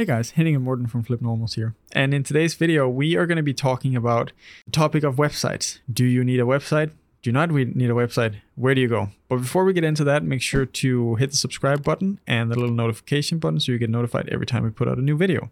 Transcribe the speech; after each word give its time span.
Hey 0.00 0.06
guys, 0.06 0.30
Henning 0.30 0.54
and 0.54 0.64
Morten 0.64 0.86
from 0.86 1.04
FlippedNormals 1.04 1.56
here. 1.56 1.74
And 1.92 2.14
in 2.14 2.22
today's 2.22 2.54
video, 2.54 2.88
we 2.88 3.16
are 3.16 3.26
going 3.26 3.36
to 3.36 3.42
be 3.42 3.52
talking 3.52 3.94
about 3.94 4.32
the 4.64 4.70
topic 4.70 5.04
of 5.04 5.16
websites. 5.16 5.80
Do 5.92 6.06
you 6.06 6.24
need 6.24 6.40
a 6.40 6.44
website? 6.44 6.92
Do 7.22 7.28
you 7.28 7.32
not 7.32 7.50
need 7.50 7.90
a 7.90 7.92
website? 7.92 8.36
Where 8.54 8.74
do 8.74 8.80
you 8.80 8.88
go? 8.88 9.10
But 9.28 9.42
before 9.42 9.64
we 9.64 9.74
get 9.74 9.84
into 9.84 10.02
that, 10.04 10.24
make 10.24 10.40
sure 10.40 10.64
to 10.64 11.16
hit 11.16 11.32
the 11.32 11.36
subscribe 11.36 11.82
button 11.82 12.18
and 12.26 12.50
the 12.50 12.58
little 12.58 12.74
notification 12.74 13.38
button 13.38 13.60
so 13.60 13.72
you 13.72 13.78
get 13.78 13.90
notified 13.90 14.30
every 14.30 14.46
time 14.46 14.64
we 14.64 14.70
put 14.70 14.88
out 14.88 14.96
a 14.96 15.02
new 15.02 15.18
video. 15.18 15.50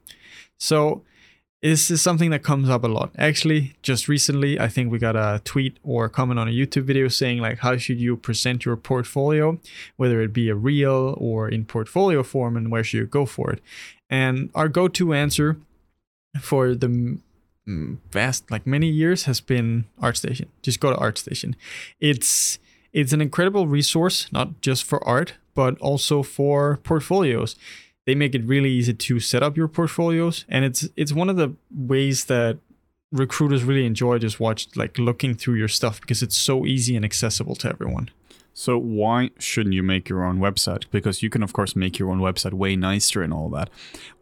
So, 0.56 1.02
this 1.62 1.90
is 1.90 2.00
something 2.00 2.30
that 2.30 2.42
comes 2.42 2.68
up 2.68 2.84
a 2.84 2.88
lot. 2.88 3.10
Actually, 3.18 3.74
just 3.82 4.06
recently, 4.08 4.60
I 4.60 4.68
think 4.68 4.92
we 4.92 4.98
got 4.98 5.16
a 5.16 5.40
tweet 5.44 5.78
or 5.82 6.04
a 6.04 6.10
comment 6.10 6.38
on 6.38 6.48
a 6.48 6.52
YouTube 6.52 6.84
video 6.84 7.08
saying 7.08 7.38
like, 7.38 7.58
how 7.58 7.76
should 7.76 8.00
you 8.00 8.16
present 8.16 8.64
your 8.64 8.76
portfolio, 8.76 9.58
whether 9.96 10.20
it 10.20 10.32
be 10.32 10.48
a 10.48 10.54
reel 10.54 11.16
or 11.18 11.48
in 11.48 11.64
portfolio 11.64 12.22
form, 12.22 12.56
and 12.56 12.70
where 12.70 12.84
should 12.84 12.98
you 12.98 13.06
go 13.06 13.26
for 13.26 13.50
it? 13.50 13.60
And 14.08 14.50
our 14.54 14.68
go-to 14.68 15.12
answer 15.12 15.56
for 16.40 16.74
the 16.74 17.18
vast, 17.66 18.50
like 18.50 18.66
many 18.66 18.88
years, 18.88 19.24
has 19.24 19.40
been 19.40 19.86
ArtStation. 20.00 20.46
Just 20.62 20.80
go 20.80 20.90
to 20.92 20.96
ArtStation. 20.96 21.54
It's 22.00 22.58
it's 22.92 23.12
an 23.12 23.20
incredible 23.20 23.66
resource, 23.66 24.32
not 24.32 24.60
just 24.62 24.84
for 24.84 25.06
art, 25.06 25.34
but 25.54 25.78
also 25.78 26.22
for 26.22 26.78
portfolios. 26.84 27.54
They 28.08 28.14
make 28.14 28.34
it 28.34 28.42
really 28.46 28.70
easy 28.70 28.94
to 28.94 29.20
set 29.20 29.42
up 29.42 29.54
your 29.54 29.68
portfolios, 29.68 30.46
and 30.48 30.64
it's 30.64 30.88
it's 30.96 31.12
one 31.12 31.28
of 31.28 31.36
the 31.36 31.52
ways 31.70 32.24
that 32.24 32.56
recruiters 33.12 33.64
really 33.64 33.84
enjoy 33.84 34.16
just 34.16 34.40
watch 34.40 34.66
like 34.76 34.96
looking 34.96 35.34
through 35.34 35.56
your 35.56 35.68
stuff 35.68 36.00
because 36.00 36.22
it's 36.22 36.34
so 36.34 36.64
easy 36.64 36.96
and 36.96 37.04
accessible 37.04 37.54
to 37.56 37.68
everyone. 37.68 38.08
So 38.54 38.78
why 38.78 39.30
shouldn't 39.38 39.74
you 39.74 39.82
make 39.82 40.08
your 40.08 40.24
own 40.24 40.38
website? 40.38 40.84
Because 40.90 41.22
you 41.22 41.28
can 41.28 41.42
of 41.42 41.52
course 41.52 41.76
make 41.76 41.98
your 41.98 42.10
own 42.10 42.20
website 42.20 42.54
way 42.54 42.76
nicer 42.76 43.22
and 43.22 43.30
all 43.30 43.50
that. 43.50 43.68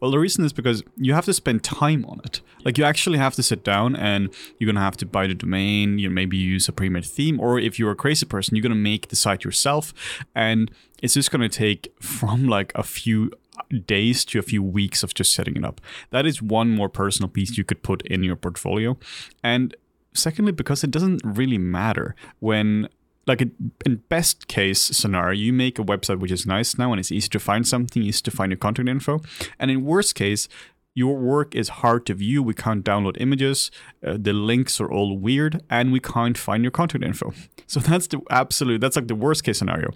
Well, 0.01 0.11
the 0.11 0.19
reason 0.19 0.43
is 0.43 0.51
because 0.51 0.83
you 0.97 1.13
have 1.13 1.23
to 1.23 1.33
spend 1.33 1.63
time 1.63 2.03
on 2.09 2.19
it. 2.25 2.41
Like 2.65 2.77
you 2.77 2.83
actually 2.83 3.19
have 3.19 3.35
to 3.35 3.41
sit 3.41 3.63
down 3.63 3.95
and 3.95 4.27
you're 4.57 4.69
gonna 4.71 4.85
have 4.89 4.97
to 4.97 5.05
buy 5.05 5.27
the 5.27 5.33
domain. 5.33 5.97
You 5.97 6.09
maybe 6.09 6.35
use 6.35 6.67
a 6.67 6.73
pre-made 6.73 7.05
theme, 7.05 7.39
or 7.39 7.57
if 7.57 7.79
you're 7.79 7.91
a 7.91 7.95
crazy 7.95 8.25
person, 8.25 8.57
you're 8.57 8.63
gonna 8.63 8.75
make 8.75 9.07
the 9.07 9.15
site 9.15 9.45
yourself, 9.45 9.93
and 10.35 10.69
it's 11.01 11.13
just 11.13 11.31
gonna 11.31 11.47
take 11.47 11.93
from 12.01 12.47
like 12.49 12.73
a 12.75 12.83
few 12.83 13.31
days 13.85 14.25
to 14.25 14.39
a 14.39 14.41
few 14.41 14.63
weeks 14.63 15.03
of 15.03 15.13
just 15.13 15.33
setting 15.33 15.55
it 15.55 15.65
up. 15.65 15.81
That 16.11 16.25
is 16.25 16.41
one 16.41 16.69
more 16.71 16.89
personal 16.89 17.29
piece 17.29 17.57
you 17.57 17.63
could 17.63 17.83
put 17.83 18.05
in 18.07 18.23
your 18.23 18.35
portfolio, 18.35 18.97
and 19.43 19.75
secondly 20.13 20.51
because 20.51 20.83
it 20.83 20.91
doesn't 20.91 21.21
really 21.23 21.57
matter 21.57 22.15
when 22.39 22.89
like 23.27 23.41
in 23.41 23.97
best 24.07 24.47
case 24.47 24.81
scenario, 24.81 25.37
you 25.37 25.51
make 25.51 25.77
a 25.77 25.83
website 25.83 26.19
which 26.19 26.31
is 26.31 26.45
nice 26.45 26.77
now 26.77 26.91
and 26.93 26.99
it's 26.99 27.11
easy 27.11 27.27
to 27.27 27.39
find 27.39 27.67
something, 27.67 28.01
easy 28.01 28.21
to 28.21 28.31
find 28.31 28.51
your 28.51 28.57
contact 28.57 28.87
info. 28.87 29.19
And 29.59 29.69
in 29.69 29.83
worst 29.83 30.15
case, 30.15 30.47
your 30.97 31.15
work 31.15 31.53
is 31.53 31.69
hard 31.69 32.07
to 32.07 32.15
view. 32.15 32.41
We 32.41 32.55
can't 32.55 32.83
download 32.83 33.17
images. 33.19 33.69
Uh, 34.03 34.17
the 34.19 34.33
links 34.33 34.81
are 34.81 34.91
all 34.91 35.15
weird, 35.15 35.61
and 35.69 35.91
we 35.91 35.99
can't 35.99 36.35
find 36.35 36.63
your 36.63 36.71
contact 36.71 37.03
info. 37.03 37.33
So 37.69 37.81
that's 37.81 38.07
the 38.07 38.21
absolute. 38.29 38.79
That's 38.79 38.95
like 38.95 39.09
the 39.09 39.15
worst 39.15 39.43
case 39.43 39.57
scenario. 39.57 39.89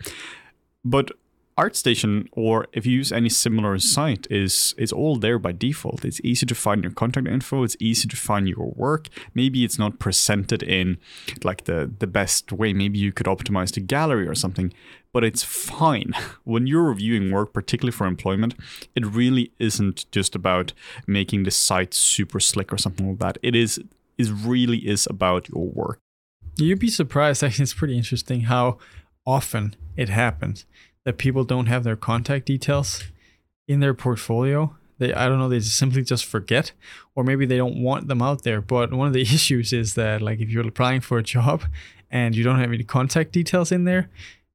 But 0.84 1.12
ArtStation, 1.58 2.28
or 2.32 2.68
if 2.74 2.86
you 2.86 2.94
use 2.94 3.12
any 3.12 3.30
similar 3.30 3.78
site, 3.80 4.26
is 4.30 4.74
is 4.78 4.92
all 4.92 5.16
there 5.16 5.38
by 5.38 5.52
default. 5.52 6.06
It's 6.06 6.22
easy 6.24 6.46
to 6.46 6.56
find 6.56 6.84
your 6.84 6.94
contact 6.94 7.28
info. 7.28 7.64
It's 7.64 7.76
easy 7.80 8.08
to 8.08 8.16
find 8.16 8.48
your 8.48 8.72
work. 8.76 9.08
Maybe 9.34 9.64
it's 9.64 9.78
not 9.78 10.00
presented 10.00 10.64
in 10.64 10.98
like 11.44 11.66
the 11.66 11.92
the 12.00 12.08
best 12.08 12.52
way. 12.52 12.74
Maybe 12.74 13.00
you 13.00 13.12
could 13.12 13.28
optimize 13.28 13.74
the 13.74 13.82
gallery 13.82 14.28
or 14.28 14.36
something, 14.36 14.74
but 15.14 15.24
it's 15.24 15.44
fine. 15.44 16.14
When 16.44 16.68
you're 16.68 16.90
reviewing 16.90 17.32
work, 17.32 17.54
particularly 17.54 17.96
for 17.96 18.08
employment, 18.08 18.56
it 18.96 19.06
really 19.06 19.52
isn't 19.60 20.12
just 20.12 20.36
about 20.36 20.74
making 21.06 21.44
the 21.44 21.52
site 21.52 21.94
super 21.94 22.40
slick 22.40 22.74
or 22.74 22.78
something 22.78 23.08
like 23.10 23.20
that. 23.20 23.38
It 23.44 23.56
is 23.56 23.80
is 24.18 24.32
really 24.32 24.80
is 24.88 25.08
about 25.08 25.50
your 25.50 25.68
work. 25.68 26.00
You'd 26.58 26.80
be 26.80 26.90
surprised. 26.90 27.44
Actually, 27.46 27.64
it's 27.64 27.74
pretty 27.74 27.98
interesting 27.98 28.42
how 28.42 28.78
often 29.26 29.76
it 29.96 30.10
happens 30.10 30.66
that 31.06 31.18
people 31.18 31.44
don't 31.44 31.68
have 31.68 31.84
their 31.84 31.96
contact 31.96 32.46
details 32.46 33.04
in 33.68 33.80
their 33.80 33.94
portfolio. 33.94 34.76
They, 35.00 35.14
I 35.14 35.28
don't 35.28 35.40
know, 35.40 35.50
they 35.50 35.60
simply 35.60 36.04
just 36.04 36.26
forget, 36.26 36.74
or 37.16 37.24
maybe 37.24 37.46
they 37.46 37.58
don't 37.58 37.82
want 37.82 38.08
them 38.08 38.22
out 38.22 38.44
there. 38.44 38.62
But 38.62 38.94
one 38.94 39.08
of 39.08 39.14
the 39.14 39.22
issues 39.38 39.74
is 39.74 39.96
that, 39.96 40.22
like, 40.22 40.40
if 40.40 40.50
you're 40.50 40.68
applying 40.68 41.02
for 41.02 41.18
a 41.18 41.24
job 41.24 41.64
and 42.10 42.36
you 42.36 42.44
don't 42.44 42.60
have 42.60 42.72
any 42.72 42.84
contact 42.84 43.32
details 43.32 43.72
in 43.72 43.86
there, 43.86 44.10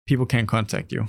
people 0.06 0.26
can't 0.26 0.48
contact 0.48 0.92
you 0.92 1.08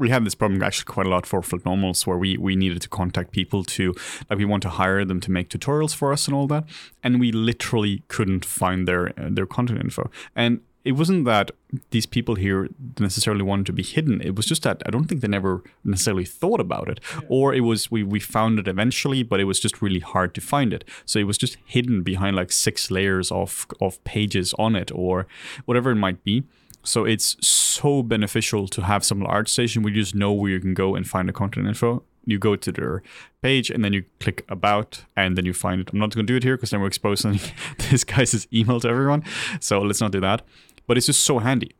we 0.00 0.08
had 0.08 0.24
this 0.24 0.34
problem 0.34 0.60
actually 0.62 0.86
quite 0.86 1.06
a 1.06 1.10
lot 1.10 1.26
for 1.26 1.42
FlippedNormals 1.42 2.06
where 2.06 2.16
we, 2.16 2.36
we 2.38 2.56
needed 2.56 2.80
to 2.82 2.88
contact 2.88 3.30
people 3.30 3.62
to 3.62 3.94
like 4.28 4.38
we 4.38 4.44
want 4.46 4.62
to 4.62 4.70
hire 4.70 5.04
them 5.04 5.20
to 5.20 5.30
make 5.30 5.50
tutorials 5.50 5.94
for 5.94 6.12
us 6.12 6.26
and 6.26 6.34
all 6.34 6.46
that 6.46 6.64
and 7.04 7.20
we 7.20 7.30
literally 7.30 8.02
couldn't 8.08 8.44
find 8.44 8.88
their 8.88 9.12
their 9.16 9.46
contact 9.46 9.78
info 9.78 10.10
and 10.34 10.60
it 10.84 10.92
wasn't 10.92 11.26
that 11.26 11.50
these 11.90 12.06
people 12.06 12.36
here 12.36 12.68
necessarily 12.98 13.42
wanted 13.42 13.66
to 13.66 13.72
be 13.72 13.82
hidden. 13.82 14.20
It 14.22 14.34
was 14.34 14.46
just 14.46 14.62
that 14.62 14.82
I 14.86 14.90
don't 14.90 15.04
think 15.04 15.20
they 15.20 15.28
never 15.28 15.62
necessarily 15.84 16.24
thought 16.24 16.60
about 16.60 16.88
it, 16.88 17.00
yeah. 17.14 17.20
or 17.28 17.54
it 17.54 17.60
was 17.60 17.90
we 17.90 18.02
we 18.02 18.18
found 18.18 18.58
it 18.58 18.66
eventually, 18.66 19.22
but 19.22 19.40
it 19.40 19.44
was 19.44 19.60
just 19.60 19.82
really 19.82 20.00
hard 20.00 20.34
to 20.34 20.40
find 20.40 20.72
it. 20.72 20.84
So 21.04 21.18
it 21.18 21.24
was 21.24 21.38
just 21.38 21.58
hidden 21.64 22.02
behind 22.02 22.36
like 22.36 22.50
six 22.50 22.90
layers 22.90 23.30
of 23.30 23.66
of 23.80 24.02
pages 24.04 24.54
on 24.58 24.74
it, 24.74 24.90
or 24.94 25.26
whatever 25.66 25.90
it 25.90 25.96
might 25.96 26.24
be. 26.24 26.44
So 26.82 27.04
it's 27.04 27.36
so 27.46 28.02
beneficial 28.02 28.66
to 28.68 28.82
have 28.82 29.04
some 29.04 29.20
ArtStation 29.20 29.82
where 29.82 29.92
you 29.92 30.00
just 30.00 30.14
know 30.14 30.32
where 30.32 30.50
you 30.50 30.60
can 30.60 30.72
go 30.72 30.94
and 30.94 31.06
find 31.06 31.28
the 31.28 31.32
content 31.32 31.66
info. 31.66 32.02
You 32.24 32.38
go 32.38 32.56
to 32.56 32.72
their 32.72 33.02
page 33.42 33.70
and 33.70 33.84
then 33.84 33.92
you 33.92 34.04
click 34.18 34.44
about 34.48 35.04
and 35.16 35.36
then 35.36 35.44
you 35.44 35.52
find 35.52 35.80
it. 35.80 35.90
I'm 35.92 35.98
not 35.98 36.14
going 36.14 36.26
to 36.26 36.32
do 36.32 36.36
it 36.36 36.42
here 36.42 36.56
because 36.56 36.70
then 36.70 36.80
we're 36.80 36.86
exposing 36.86 37.40
this 37.90 38.04
guy's 38.04 38.46
email 38.52 38.80
to 38.80 38.88
everyone. 38.88 39.24
So 39.60 39.80
let's 39.80 40.00
not 40.00 40.12
do 40.12 40.20
that 40.20 40.42
but 40.90 40.96
it's 40.96 41.06
just 41.06 41.22
so 41.22 41.38
handy. 41.38 41.70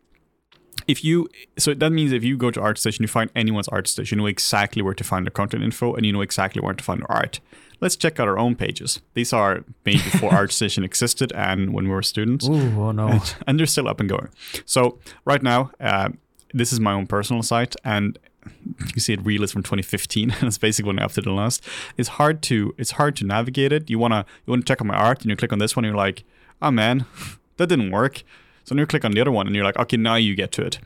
If 0.86 1.02
you 1.02 1.28
so 1.58 1.74
that 1.74 1.90
means 1.90 2.12
if 2.12 2.22
you 2.22 2.36
go 2.36 2.52
to 2.52 2.60
ArtStation, 2.60 3.00
you 3.00 3.08
find 3.08 3.28
anyone's 3.34 3.66
ArtStation, 3.66 4.12
you 4.12 4.18
know 4.18 4.26
exactly 4.26 4.82
where 4.82 4.94
to 4.94 5.02
find 5.02 5.26
the 5.26 5.32
content 5.32 5.64
info 5.64 5.94
and 5.94 6.06
you 6.06 6.12
know 6.12 6.20
exactly 6.20 6.62
where 6.62 6.74
to 6.74 6.84
find 6.84 7.02
the 7.02 7.12
art. 7.12 7.40
Let's 7.80 7.96
check 7.96 8.20
out 8.20 8.28
our 8.28 8.38
own 8.38 8.54
pages. 8.54 9.00
These 9.14 9.32
are 9.32 9.64
made 9.84 10.04
before 10.04 10.30
ArtStation 10.40 10.84
existed 10.84 11.32
and 11.32 11.74
when 11.74 11.86
we 11.86 11.90
were 11.90 12.04
students. 12.04 12.48
Ooh, 12.48 12.82
oh 12.82 12.92
no. 12.92 13.08
And, 13.08 13.34
and, 13.48 13.58
they're 13.58 13.66
still 13.66 13.88
up 13.88 13.98
and 13.98 14.08
going. 14.08 14.28
So 14.64 15.00
right 15.24 15.42
now, 15.42 15.72
uh, 15.80 16.10
this 16.54 16.72
is 16.72 16.78
my 16.78 16.92
own 16.92 17.08
personal 17.08 17.42
site 17.42 17.74
and 17.82 18.16
you 18.94 19.00
see 19.00 19.14
it 19.14 19.24
reel 19.24 19.42
is 19.42 19.50
from 19.50 19.64
2015 19.64 20.30
and 20.38 20.44
it's 20.44 20.56
basically 20.56 20.86
when 20.86 21.00
I 21.00 21.06
updated 21.06 21.24
the 21.24 21.32
last. 21.32 21.64
It's 21.96 22.10
hard 22.10 22.42
to 22.42 22.76
it's 22.78 22.92
hard 22.92 23.16
to 23.16 23.24
navigate 23.26 23.72
it. 23.72 23.90
You 23.90 23.98
wanna 23.98 24.24
you 24.46 24.52
wanna 24.52 24.62
check 24.62 24.80
out 24.80 24.86
my 24.86 24.94
art 24.94 25.22
and 25.22 25.30
you 25.30 25.36
click 25.36 25.52
on 25.52 25.58
this 25.58 25.74
one 25.74 25.84
and 25.84 25.90
you're 25.90 26.04
like, 26.06 26.22
oh 26.62 26.70
man, 26.70 27.06
that 27.56 27.66
didn't 27.66 27.90
work. 27.90 28.22
So 28.70 28.76
now 28.76 28.82
you 28.82 28.86
click 28.86 29.04
on 29.04 29.10
the 29.10 29.20
other 29.20 29.32
one 29.32 29.48
and 29.48 29.56
you're 29.56 29.64
like, 29.64 29.76
okay, 29.78 29.96
now 29.96 30.14
you 30.14 30.36
get 30.36 30.52
to 30.52 30.62
it. 30.62 30.78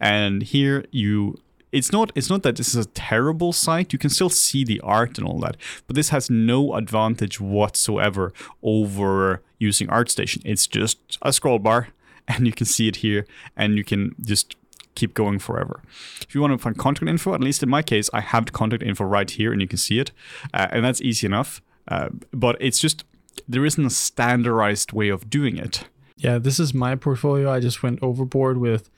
And 0.00 0.42
here 0.42 0.84
you 0.90 1.40
it's 1.70 1.92
not 1.92 2.10
it's 2.16 2.28
not 2.28 2.42
that 2.42 2.56
this 2.56 2.74
is 2.74 2.84
a 2.84 2.88
terrible 2.88 3.52
site. 3.52 3.92
You 3.92 3.98
can 4.00 4.10
still 4.10 4.28
see 4.28 4.64
the 4.64 4.80
art 4.80 5.18
and 5.18 5.24
all 5.28 5.38
that 5.38 5.56
but 5.86 5.94
this 5.94 6.08
has 6.08 6.28
no 6.28 6.74
advantage 6.74 7.40
whatsoever 7.40 8.32
over 8.60 9.40
using 9.60 9.86
artstation. 9.86 10.42
It's 10.44 10.66
just 10.66 10.98
a 11.22 11.32
scroll 11.32 11.60
bar 11.60 11.90
and 12.26 12.44
you 12.44 12.52
can 12.52 12.66
see 12.66 12.88
it 12.88 12.96
here 12.96 13.24
and 13.56 13.76
you 13.76 13.84
can 13.84 14.16
just 14.20 14.56
keep 14.96 15.14
going 15.14 15.38
forever. 15.38 15.80
If 16.20 16.34
you 16.34 16.40
want 16.40 16.54
to 16.54 16.58
find 16.58 16.76
contact 16.76 17.08
info 17.08 17.34
at 17.34 17.40
least 17.40 17.62
in 17.62 17.68
my 17.68 17.82
case 17.82 18.10
i 18.12 18.20
have 18.20 18.46
the 18.46 18.50
contact 18.50 18.82
info 18.82 19.04
right 19.04 19.30
here 19.30 19.52
and 19.52 19.60
you 19.60 19.68
can 19.68 19.78
see 19.78 20.00
it. 20.00 20.10
Uh, 20.52 20.66
and 20.72 20.84
that's 20.84 21.00
easy 21.00 21.24
enough. 21.24 21.62
Uh, 21.86 22.08
but 22.32 22.56
it's 22.58 22.80
just 22.80 23.04
there 23.46 23.64
isn't 23.64 23.86
a 23.86 23.90
standardized 23.90 24.90
way 24.92 25.08
of 25.08 25.30
doing 25.30 25.56
it 25.56 25.84
yeah, 26.18 26.38
this 26.38 26.60
is 26.60 26.74
my 26.74 26.94
portfolio. 26.94 27.50
I 27.50 27.60
just 27.60 27.82
went 27.82 28.02
overboard 28.02 28.58
with 28.58 28.90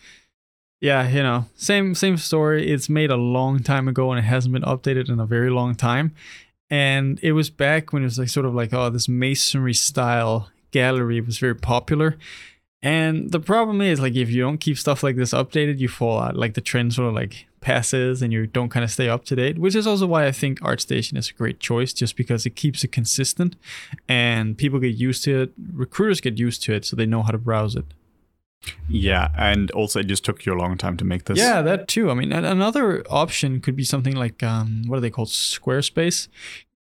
yeah, 0.80 1.06
you 1.08 1.22
know, 1.22 1.44
same 1.54 1.94
same 1.94 2.16
story. 2.16 2.70
It's 2.70 2.88
made 2.88 3.10
a 3.10 3.16
long 3.16 3.62
time 3.62 3.86
ago 3.86 4.10
and 4.10 4.18
it 4.18 4.28
hasn't 4.28 4.52
been 4.52 4.62
updated 4.62 5.10
in 5.10 5.20
a 5.20 5.26
very 5.26 5.50
long 5.50 5.74
time. 5.74 6.14
And 6.70 7.18
it 7.22 7.32
was 7.32 7.50
back 7.50 7.92
when 7.92 8.02
it 8.02 8.06
was 8.06 8.18
like 8.18 8.28
sort 8.28 8.46
of 8.46 8.54
like 8.54 8.72
oh, 8.72 8.88
this 8.90 9.08
masonry 9.08 9.74
style 9.74 10.50
gallery 10.70 11.20
was 11.20 11.38
very 11.38 11.54
popular. 11.54 12.16
And 12.82 13.30
the 13.30 13.40
problem 13.40 13.80
is 13.82 14.00
like 14.00 14.14
if 14.14 14.30
you 14.30 14.42
don't 14.42 14.58
keep 14.58 14.78
stuff 14.78 15.02
like 15.02 15.16
this 15.16 15.32
updated, 15.32 15.78
you 15.78 15.88
fall 15.88 16.18
out. 16.18 16.36
Like 16.36 16.54
the 16.54 16.60
trend 16.60 16.94
sort 16.94 17.08
of 17.08 17.14
like 17.14 17.46
passes 17.60 18.22
and 18.22 18.32
you 18.32 18.46
don't 18.46 18.70
kind 18.70 18.84
of 18.84 18.90
stay 18.90 19.08
up 19.08 19.24
to 19.26 19.36
date, 19.36 19.58
which 19.58 19.74
is 19.74 19.86
also 19.86 20.06
why 20.06 20.26
I 20.26 20.32
think 20.32 20.60
ArtStation 20.60 21.18
is 21.18 21.28
a 21.28 21.34
great 21.34 21.60
choice, 21.60 21.92
just 21.92 22.16
because 22.16 22.46
it 22.46 22.56
keeps 22.56 22.82
it 22.82 22.88
consistent 22.88 23.56
and 24.08 24.56
people 24.56 24.78
get 24.78 24.94
used 24.94 25.24
to 25.24 25.42
it. 25.42 25.52
Recruiters 25.72 26.20
get 26.20 26.38
used 26.38 26.62
to 26.64 26.72
it, 26.72 26.84
so 26.86 26.96
they 26.96 27.06
know 27.06 27.22
how 27.22 27.32
to 27.32 27.38
browse 27.38 27.76
it. 27.76 27.84
Yeah, 28.88 29.28
and 29.36 29.70
also 29.72 30.00
it 30.00 30.06
just 30.06 30.24
took 30.24 30.44
you 30.44 30.54
a 30.54 30.58
long 30.58 30.76
time 30.76 30.96
to 30.98 31.04
make 31.04 31.24
this. 31.24 31.38
Yeah, 31.38 31.62
that 31.62 31.88
too. 31.88 32.10
I 32.10 32.14
mean, 32.14 32.32
another 32.32 33.04
option 33.08 33.60
could 33.60 33.76
be 33.76 33.84
something 33.84 34.14
like 34.14 34.42
um, 34.42 34.84
what 34.86 34.96
are 34.98 35.00
they 35.00 35.10
called? 35.10 35.28
Squarespace. 35.28 36.28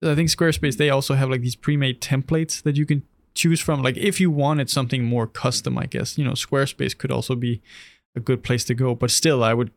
I 0.03 0.15
think 0.15 0.29
Squarespace 0.29 0.77
they 0.77 0.89
also 0.89 1.13
have 1.15 1.29
like 1.29 1.41
these 1.41 1.55
pre-made 1.55 2.01
templates 2.01 2.61
that 2.63 2.77
you 2.77 2.85
can 2.85 3.03
choose 3.33 3.59
from. 3.59 3.81
Like 3.81 3.97
if 3.97 4.19
you 4.19 4.29
wanted 4.31 4.69
something 4.69 5.03
more 5.03 5.27
custom, 5.27 5.77
I 5.77 5.85
guess 5.85 6.17
you 6.17 6.23
know 6.23 6.31
Squarespace 6.31 6.97
could 6.97 7.11
also 7.11 7.35
be 7.35 7.61
a 8.15 8.19
good 8.19 8.43
place 8.43 8.63
to 8.65 8.73
go. 8.73 8.95
But 8.95 9.11
still, 9.11 9.43
I 9.43 9.53
would 9.53 9.71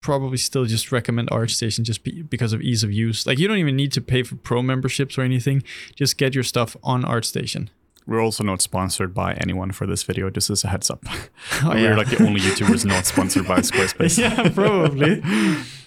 probably 0.00 0.38
still 0.38 0.64
just 0.64 0.92
recommend 0.92 1.28
ArtStation 1.30 1.82
just 1.82 2.02
be, 2.02 2.22
because 2.22 2.52
of 2.52 2.62
ease 2.62 2.82
of 2.82 2.92
use. 2.92 3.26
Like 3.26 3.38
you 3.38 3.48
don't 3.48 3.58
even 3.58 3.76
need 3.76 3.92
to 3.92 4.00
pay 4.00 4.22
for 4.22 4.36
pro 4.36 4.62
memberships 4.62 5.18
or 5.18 5.22
anything. 5.22 5.62
Just 5.94 6.16
get 6.16 6.34
your 6.34 6.44
stuff 6.44 6.76
on 6.82 7.02
ArtStation. 7.02 7.68
We're 8.10 8.20
also 8.20 8.42
not 8.42 8.60
sponsored 8.60 9.14
by 9.14 9.34
anyone 9.34 9.70
for 9.70 9.86
this 9.86 10.02
video. 10.02 10.30
Just 10.30 10.50
as 10.50 10.64
a 10.64 10.66
heads 10.68 10.90
up, 10.90 11.04
Oh, 11.62 11.70
we're 11.70 11.96
like 11.96 12.10
the 12.10 12.20
only 12.26 12.40
YouTubers 12.40 12.84
not 12.84 13.06
sponsored 13.06 13.46
by 13.46 13.58
Squarespace. 13.60 14.18
yeah, 14.18 14.48
probably. 14.48 15.22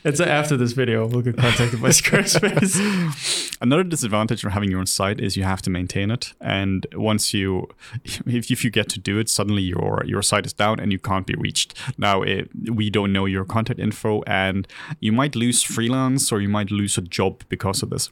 it's 0.05 0.21
after 0.21 0.55
this 0.55 0.71
video 0.71 1.05
we'll 1.05 1.21
get 1.21 1.35
contacted 1.35 1.81
by 1.81 1.89
Squarespace. 2.01 3.57
Another 3.59 3.83
disadvantage 3.83 4.41
of 4.45 4.53
having 4.53 4.71
your 4.71 4.79
own 4.79 4.85
site 4.85 5.19
is 5.19 5.35
you 5.35 5.43
have 5.43 5.61
to 5.63 5.69
maintain 5.69 6.09
it, 6.11 6.31
and 6.39 6.87
once 6.93 7.33
you, 7.33 7.67
if, 8.05 8.49
if 8.49 8.63
you 8.63 8.71
get 8.71 8.87
to 8.89 8.99
do 8.99 9.19
it, 9.19 9.27
suddenly 9.27 9.61
your 9.61 10.01
your 10.05 10.21
site 10.21 10.45
is 10.45 10.53
down 10.53 10.79
and 10.79 10.93
you 10.93 10.99
can't 10.99 11.27
be 11.27 11.35
reached. 11.35 11.73
Now 11.97 12.21
it, 12.21 12.49
we 12.71 12.89
don't 12.89 13.11
know 13.11 13.25
your 13.25 13.43
contact 13.43 13.81
info, 13.81 14.23
and 14.27 14.65
you 15.01 15.11
might 15.11 15.35
lose 15.35 15.61
freelance 15.61 16.31
or 16.31 16.39
you 16.39 16.47
might 16.47 16.71
lose 16.71 16.97
a 16.97 17.01
job 17.01 17.43
because 17.49 17.83
of 17.83 17.89
this. 17.89 18.09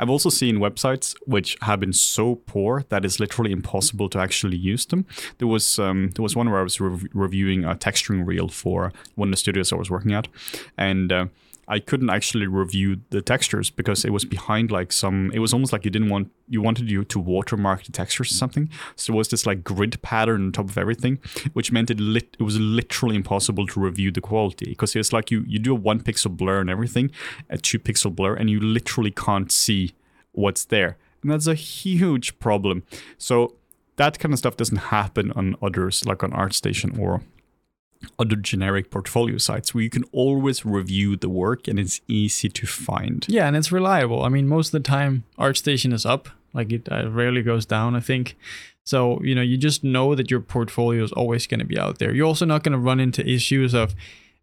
I've 0.00 0.10
also 0.10 0.28
seen 0.28 0.58
websites 0.58 1.14
which 1.26 1.56
have 1.62 1.80
been 1.80 1.92
so 1.92 2.36
poor 2.46 2.84
that 2.88 3.04
it's 3.04 3.20
literally 3.20 3.52
impossible 3.52 4.08
to 4.10 4.18
actually 4.18 4.56
use 4.56 4.86
them. 4.86 5.06
There 5.38 5.48
was 5.48 5.78
um, 5.78 6.10
there 6.14 6.22
was 6.22 6.36
one 6.36 6.50
where 6.50 6.60
I 6.60 6.62
was 6.62 6.80
rev- 6.80 7.06
reviewing 7.12 7.64
a 7.64 7.74
texturing 7.74 8.26
reel 8.26 8.48
for 8.48 8.92
one 9.16 9.28
of 9.28 9.32
the 9.32 9.36
studios 9.36 9.72
I 9.72 9.76
was 9.76 9.90
working 9.90 10.12
at, 10.12 10.28
and 10.76 11.12
uh, 11.12 11.26
I 11.70 11.78
couldn't 11.80 12.08
actually 12.08 12.46
review 12.46 13.00
the 13.10 13.20
textures 13.20 13.68
because 13.68 14.04
it 14.04 14.10
was 14.10 14.24
behind 14.24 14.70
like 14.70 14.90
some. 14.90 15.30
It 15.34 15.40
was 15.40 15.52
almost 15.52 15.72
like 15.72 15.84
you 15.84 15.90
didn't 15.90 16.08
want 16.08 16.30
you 16.48 16.62
wanted 16.62 16.90
you 16.90 17.04
to 17.04 17.18
watermark 17.18 17.84
the 17.84 17.92
textures 17.92 18.30
or 18.30 18.34
something. 18.34 18.70
So 18.96 19.12
it 19.12 19.16
was 19.16 19.28
this 19.28 19.44
like 19.44 19.62
grid 19.62 20.00
pattern 20.00 20.46
on 20.46 20.52
top 20.52 20.70
of 20.70 20.78
everything, 20.78 21.18
which 21.52 21.70
meant 21.70 21.90
it 21.90 22.00
lit, 22.00 22.36
it 22.40 22.42
was 22.42 22.58
literally 22.58 23.16
impossible 23.16 23.66
to 23.66 23.80
review 23.80 24.10
the 24.10 24.22
quality 24.22 24.70
because 24.70 24.96
it's 24.96 25.12
like 25.12 25.30
you 25.30 25.44
you 25.46 25.58
do 25.58 25.72
a 25.72 25.78
one 25.78 26.00
pixel 26.00 26.34
blur 26.34 26.60
and 26.60 26.70
everything, 26.70 27.10
a 27.50 27.58
two 27.58 27.78
pixel 27.78 28.14
blur, 28.14 28.34
and 28.34 28.48
you 28.48 28.60
literally 28.60 29.10
can't 29.10 29.52
see 29.52 29.92
what's 30.32 30.64
there, 30.64 30.96
and 31.22 31.30
that's 31.30 31.46
a 31.46 31.54
huge 31.54 32.38
problem. 32.38 32.84
So 33.18 33.56
that 33.96 34.18
kind 34.18 34.32
of 34.32 34.38
stuff 34.38 34.56
doesn't 34.56 34.76
happen 34.76 35.32
on 35.32 35.56
others 35.60 36.04
like 36.06 36.22
on 36.22 36.30
ArtStation 36.30 36.98
or 36.98 37.20
other 38.18 38.36
generic 38.36 38.90
portfolio 38.90 39.38
sites 39.38 39.74
where 39.74 39.82
you 39.82 39.90
can 39.90 40.04
always 40.12 40.64
review 40.64 41.16
the 41.16 41.28
work 41.28 41.66
and 41.68 41.78
it's 41.80 42.00
easy 42.08 42.48
to 42.48 42.66
find. 42.66 43.26
yeah, 43.28 43.46
and 43.46 43.56
it's 43.56 43.72
reliable. 43.72 44.22
I 44.24 44.28
mean, 44.28 44.46
most 44.48 44.68
of 44.68 44.72
the 44.72 44.80
time 44.88 45.24
ArtStation 45.38 45.92
is 45.92 46.06
up. 46.06 46.28
Like 46.54 46.72
it 46.72 46.88
uh, 46.90 47.10
rarely 47.10 47.42
goes 47.42 47.66
down, 47.66 47.94
I 47.94 48.00
think. 48.00 48.36
So, 48.84 49.20
you 49.22 49.34
know, 49.34 49.42
you 49.42 49.58
just 49.58 49.84
know 49.84 50.14
that 50.14 50.30
your 50.30 50.40
portfolio 50.40 51.04
is 51.04 51.12
always 51.12 51.46
going 51.46 51.60
to 51.60 51.66
be 51.66 51.78
out 51.78 51.98
there. 51.98 52.14
You're 52.14 52.26
also 52.26 52.46
not 52.46 52.62
going 52.62 52.72
to 52.72 52.78
run 52.78 53.00
into 53.00 53.26
issues 53.28 53.74
of 53.74 53.94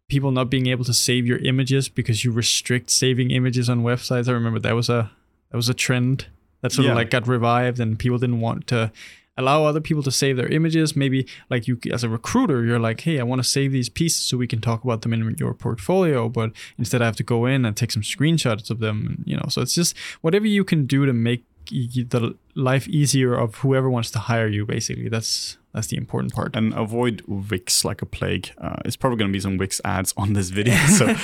people 0.08 0.30
not 0.30 0.48
being 0.48 0.68
able 0.68 0.84
to 0.84 0.94
save 0.94 1.26
your 1.26 1.38
images 1.38 1.88
because 1.88 2.24
you 2.24 2.30
restrict 2.30 2.90
saving 2.90 3.32
images 3.32 3.68
on 3.68 3.82
websites. 3.82 4.28
I 4.28 4.32
remember 4.32 4.60
that 4.60 4.74
was 4.76 4.88
a 4.88 5.10
that 5.50 5.56
was 5.56 5.68
a 5.68 5.74
trend 5.74 6.26
that 6.60 6.70
sort 6.72 6.84
Yeah. 6.84 6.92
of 6.92 6.96
like 6.96 7.10
got 7.10 7.26
revived 7.26 7.80
and 7.80 7.98
people 7.98 8.18
didn't 8.18 8.40
want 8.40 8.68
to 8.68 8.92
allow 9.36 9.64
other 9.64 9.80
people 9.80 10.02
to 10.02 10.10
save 10.10 10.36
their 10.36 10.48
images. 10.48 10.96
Maybe 10.96 11.26
like 11.50 11.66
you 11.68 11.78
as 11.92 12.04
a 12.04 12.08
recruiter, 12.08 12.64
you're 12.64 12.78
like, 12.78 13.00
"Hey, 13.00 13.20
I 13.20 13.22
want 13.22 13.42
to 13.42 13.48
save 13.48 13.72
these 13.72 13.88
pieces 13.88 14.20
so 14.20 14.36
we 14.36 14.46
can 14.46 14.60
talk 14.60 14.84
about 14.84 15.02
them 15.02 15.12
in 15.12 15.36
your 15.38 15.54
portfolio," 15.54 16.28
but 16.28 16.52
instead 16.78 17.02
I 17.02 17.06
have 17.06 17.16
to 17.16 17.22
go 17.22 17.46
in 17.46 17.64
and 17.64 17.76
take 17.76 17.92
some 17.92 18.02
screenshots 18.02 18.70
of 18.70 18.80
them, 18.80 19.22
you 19.26 19.36
know. 19.36 19.46
So 19.48 19.62
it's 19.62 19.74
just 19.74 19.96
whatever 20.20 20.46
you 20.46 20.64
can 20.64 20.86
do 20.86 21.06
to 21.06 21.12
make 21.12 21.44
the 21.70 22.36
life 22.54 22.88
easier 22.88 23.34
of 23.34 23.56
whoever 23.56 23.90
wants 23.90 24.10
to 24.12 24.18
hire 24.18 24.48
you 24.48 24.64
basically. 24.66 25.08
That's 25.08 25.58
that's 25.76 25.88
the 25.88 25.98
important 25.98 26.32
part. 26.32 26.56
And 26.56 26.72
avoid 26.72 27.22
Wix 27.26 27.84
like 27.84 28.00
a 28.00 28.06
plague. 28.06 28.50
Uh, 28.56 28.76
it's 28.86 28.96
probably 28.96 29.18
going 29.18 29.30
to 29.30 29.32
be 29.32 29.40
some 29.40 29.58
Wix 29.58 29.78
ads 29.84 30.14
on 30.16 30.32
this 30.32 30.48
video, 30.48 30.74
so 30.86 31.06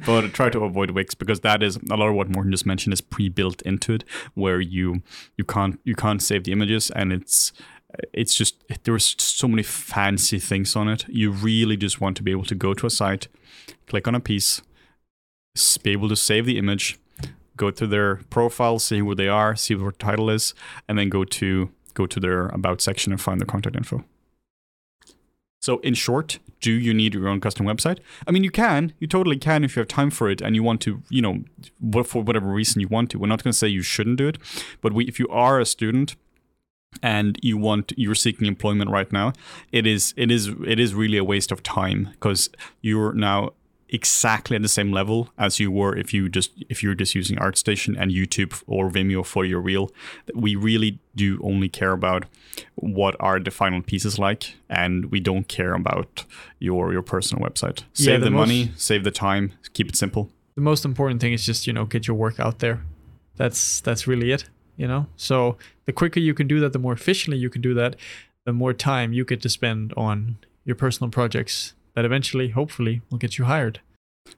but 0.06 0.34
try 0.34 0.50
to 0.50 0.60
avoid 0.64 0.90
Wix 0.90 1.14
because 1.14 1.40
that 1.40 1.62
is 1.62 1.78
a 1.90 1.96
lot 1.96 2.08
of 2.08 2.14
what 2.14 2.28
Morten 2.28 2.52
just 2.52 2.66
mentioned 2.66 2.92
is 2.92 3.00
pre-built 3.00 3.62
into 3.62 3.94
it, 3.94 4.04
where 4.34 4.60
you 4.60 5.02
you 5.38 5.44
can't 5.44 5.80
you 5.84 5.94
can't 5.94 6.22
save 6.22 6.44
the 6.44 6.52
images, 6.52 6.90
and 6.90 7.10
it's 7.10 7.52
it's 8.12 8.34
just 8.34 8.62
there 8.68 8.76
there's 8.84 9.16
so 9.18 9.48
many 9.48 9.62
fancy 9.62 10.38
things 10.38 10.76
on 10.76 10.88
it. 10.88 11.06
You 11.08 11.30
really 11.30 11.76
just 11.76 12.00
want 12.00 12.16
to 12.18 12.22
be 12.22 12.30
able 12.30 12.44
to 12.44 12.54
go 12.54 12.74
to 12.74 12.86
a 12.86 12.90
site, 12.90 13.28
click 13.86 14.06
on 14.06 14.14
a 14.14 14.20
piece, 14.20 14.60
be 15.82 15.92
able 15.92 16.08
to 16.08 16.16
save 16.16 16.46
the 16.46 16.58
image, 16.58 16.98
go 17.56 17.70
to 17.70 17.86
their 17.86 18.16
profile, 18.30 18.78
see 18.78 18.98
who 18.98 19.14
they 19.14 19.28
are, 19.28 19.56
see 19.56 19.74
what 19.74 19.82
their 19.82 19.92
title 19.92 20.30
is, 20.30 20.54
and 20.88 20.98
then 20.98 21.08
go 21.08 21.24
to 21.24 21.70
go 21.94 22.06
to 22.06 22.20
their 22.20 22.46
about 22.48 22.80
section 22.80 23.12
and 23.12 23.20
find 23.20 23.40
their 23.40 23.46
contact 23.46 23.76
info. 23.76 24.04
So 25.64 25.78
in 25.78 25.94
short, 25.94 26.40
do 26.60 26.72
you 26.72 26.92
need 26.92 27.14
your 27.14 27.26
own 27.26 27.40
custom 27.40 27.64
website? 27.64 27.98
I 28.26 28.32
mean, 28.32 28.44
you 28.44 28.50
can. 28.50 28.92
You 28.98 29.06
totally 29.06 29.38
can 29.38 29.64
if 29.64 29.74
you 29.74 29.80
have 29.80 29.88
time 29.88 30.10
for 30.10 30.28
it 30.28 30.42
and 30.42 30.54
you 30.54 30.62
want 30.62 30.82
to, 30.82 31.02
you 31.08 31.22
know, 31.22 31.44
for 32.04 32.22
whatever 32.22 32.48
reason 32.48 32.82
you 32.82 32.88
want 32.88 33.10
to. 33.10 33.18
We're 33.18 33.28
not 33.28 33.42
going 33.42 33.52
to 33.52 33.58
say 33.58 33.68
you 33.68 33.80
shouldn't 33.80 34.18
do 34.18 34.28
it, 34.28 34.36
but 34.82 34.92
we, 34.92 35.06
if 35.06 35.18
you 35.18 35.26
are 35.28 35.58
a 35.58 35.64
student 35.64 36.16
and 37.02 37.38
you 37.42 37.56
want 37.56 37.92
you're 37.96 38.14
seeking 38.14 38.46
employment 38.46 38.90
right 38.90 39.10
now, 39.10 39.32
it 39.72 39.86
is 39.86 40.12
it 40.18 40.30
is 40.30 40.48
it 40.66 40.78
is 40.78 40.94
really 40.94 41.16
a 41.16 41.24
waste 41.24 41.50
of 41.50 41.62
time 41.62 42.10
because 42.12 42.50
you're 42.82 43.14
now 43.14 43.54
exactly 43.94 44.56
at 44.56 44.62
the 44.62 44.68
same 44.78 44.90
level 45.00 45.18
as 45.38 45.58
you 45.60 45.70
were 45.70 45.92
if 46.02 46.12
you 46.14 46.28
just 46.28 46.50
if 46.68 46.82
you're 46.82 46.94
just 47.02 47.14
using 47.14 47.36
ArtStation 47.38 47.94
and 48.00 48.10
YouTube 48.10 48.52
or 48.66 48.90
Vimeo 48.90 49.22
for 49.24 49.44
your 49.44 49.60
reel. 49.60 49.86
We 50.34 50.56
really 50.56 50.98
do 51.14 51.28
only 51.42 51.68
care 51.68 51.92
about 51.92 52.22
what 52.74 53.14
are 53.20 53.38
the 53.40 53.50
final 53.50 53.82
pieces 53.82 54.18
like, 54.18 54.42
and 54.68 55.06
we 55.12 55.20
don't 55.20 55.46
care 55.48 55.74
about 55.74 56.24
your 56.58 56.92
your 56.92 57.02
personal 57.02 57.40
website. 57.48 57.78
Yeah, 57.94 58.06
Save 58.06 58.20
the 58.20 58.24
the, 58.26 58.30
most- 58.30 58.46
money, 58.48 58.70
save 58.76 59.02
the 59.04 59.10
time, 59.26 59.52
keep 59.76 59.88
it 59.88 59.96
simple. 59.96 60.24
the 60.56 60.62
most 60.72 60.84
important 60.84 61.20
thing 61.20 61.32
is 61.32 61.44
just 61.46 61.66
you 61.66 61.72
know 61.72 61.84
get 61.94 62.02
your 62.08 62.16
work 62.16 62.38
out 62.46 62.58
there 62.58 62.78
that's 63.36 63.80
that's 63.86 64.06
really 64.10 64.30
it 64.36 64.44
you 64.76 64.86
know 64.90 65.06
so 65.16 65.56
the 65.86 65.92
quicker 65.92 66.20
you 66.20 66.34
can 66.34 66.46
do 66.46 66.60
that 66.60 66.72
the 66.72 66.78
more 66.78 66.92
efficiently 67.00 67.38
you 67.44 67.50
can 67.50 67.62
do 67.68 67.74
that 67.74 67.96
the 68.46 68.52
more 68.52 68.72
time 68.72 69.12
you 69.16 69.24
get 69.24 69.40
to 69.42 69.48
spend 69.48 69.92
on 69.96 70.36
your 70.68 70.76
personal 70.84 71.10
projects 71.10 71.74
that 71.94 72.04
eventually 72.04 72.48
hopefully 72.50 73.00
will 73.10 73.18
get 73.24 73.36
you 73.38 73.44
hired 73.46 73.80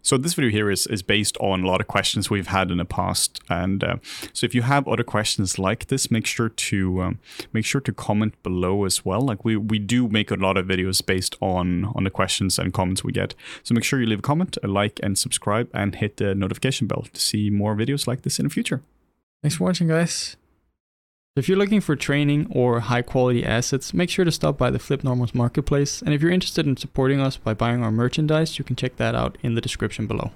So 0.03 0.17
this 0.17 0.35
video 0.35 0.51
here 0.51 0.71
is 0.71 0.87
is 0.87 1.03
based 1.03 1.37
on 1.39 1.65
a 1.65 1.67
lot 1.67 1.81
of 1.81 1.89
questions 1.89 2.31
we've 2.31 2.47
had 2.47 2.71
in 2.71 2.79
the 2.79 2.85
past, 2.85 3.41
and 3.49 3.83
uh, 3.83 3.97
so 4.33 4.45
if 4.45 4.55
you 4.55 4.63
have 4.63 4.87
other 4.87 5.03
questions 5.03 5.59
like 5.59 5.89
this, 5.89 6.11
make 6.11 6.27
sure 6.27 6.49
to 6.49 7.03
um, 7.03 7.19
make 7.53 7.65
sure 7.65 7.81
to 7.81 7.93
comment 7.93 8.41
below 8.43 8.85
as 8.85 9.05
well. 9.05 9.21
Like 9.21 9.45
we 9.45 9.57
we 9.57 9.79
do 9.79 10.09
make 10.09 10.31
a 10.31 10.37
lot 10.37 10.57
of 10.57 10.67
videos 10.67 11.05
based 11.05 11.37
on 11.41 11.87
on 11.97 12.05
the 12.05 12.11
questions 12.11 12.59
and 12.59 12.73
comments 12.73 13.03
we 13.03 13.13
get. 13.13 13.35
So 13.65 13.75
make 13.75 13.85
sure 13.85 14.01
you 14.01 14.07
leave 14.07 14.21
a 14.21 14.23
comment, 14.23 14.59
a 14.63 14.69
like, 14.69 15.01
and 15.03 15.19
subscribe, 15.19 15.69
and 15.75 15.95
hit 15.95 16.19
the 16.19 16.35
notification 16.35 16.87
bell 16.87 17.07
to 17.13 17.21
see 17.21 17.51
more 17.51 17.75
videos 17.75 18.07
like 18.07 18.23
this 18.23 18.39
in 18.39 18.47
the 18.47 18.51
future. 18.51 18.83
thanks 19.43 19.57
for 19.57 19.65
watching 19.65 19.89
guys 19.89 20.37
if 21.37 21.49
you're 21.49 21.59
looking 21.59 21.83
for 21.83 21.95
training 21.95 22.47
or 22.51 22.81
high 22.81 23.03
quality 23.03 23.45
assets 23.45 23.93
make 23.93 24.09
sure 24.09 24.25
to 24.25 24.33
stop 24.33 24.57
by 24.57 24.71
the 24.71 24.79
FlippedNormals 24.79 25.35
marketplace. 25.35 26.01
And 26.01 26.15
if 26.15 26.23
you're 26.23 26.31
interested 26.31 26.67
in 26.67 26.77
supporting 26.77 27.21
us 27.21 27.37
by 27.37 27.53
buying 27.53 27.83
our 27.85 27.93
merchandise 27.93 28.59
you 28.59 28.65
can 28.65 28.77
check 28.77 28.97
that 28.97 29.15
out 29.15 29.37
in 29.43 29.55
the 29.55 29.61
description 29.61 30.07
below 30.07 30.33